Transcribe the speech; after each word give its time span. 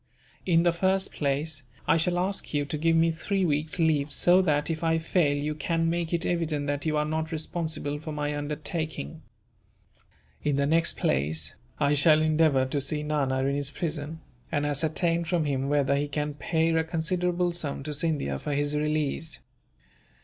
In 0.47 0.63
the 0.63 0.71
first 0.71 1.11
place, 1.11 1.61
I 1.87 1.95
shall 1.95 2.17
ask 2.17 2.55
you 2.55 2.65
to 2.65 2.77
give 2.79 2.95
me 2.95 3.11
three 3.11 3.45
weeks' 3.45 3.77
leave 3.77 4.11
so 4.11 4.41
that, 4.41 4.71
if 4.71 4.83
I 4.83 4.97
fail, 4.97 5.37
you 5.37 5.53
can 5.53 5.91
make 5.91 6.11
it 6.11 6.25
evident 6.25 6.65
that 6.65 6.87
you 6.87 6.97
are 6.97 7.05
not 7.05 7.31
responsible 7.31 7.99
for 7.99 8.11
my 8.11 8.35
undertaking. 8.35 9.21
In 10.43 10.55
the 10.55 10.65
next 10.65 10.97
place, 10.97 11.53
I 11.79 11.93
shall 11.93 12.19
endeavour 12.23 12.65
to 12.65 12.81
see 12.81 13.03
Nana 13.03 13.43
in 13.43 13.53
his 13.53 13.69
prison, 13.69 14.21
and 14.51 14.65
ascertain 14.65 15.23
from 15.23 15.45
him 15.45 15.69
whether 15.69 15.95
he 15.95 16.07
can 16.07 16.33
pay 16.33 16.73
a 16.73 16.83
considerable 16.83 17.51
sum 17.53 17.83
to 17.83 17.93
Scindia 17.93 18.39
for 18.39 18.55
his 18.55 18.75
release. 18.75 19.39